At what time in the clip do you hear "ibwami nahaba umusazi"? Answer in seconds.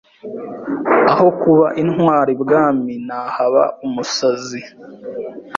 2.37-4.61